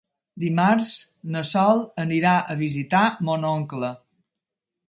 Dimarts 0.43 0.87
na 1.35 1.43
Sol 1.51 1.83
anirà 2.05 2.33
a 2.55 2.57
visitar 2.65 3.05
mon 3.29 3.49
oncle. 3.55 3.93